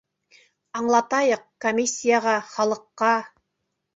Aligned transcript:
Аңлатайыҡ 0.79 1.43
комиссияға, 1.65 2.35
халыҡҡа. 2.53 3.13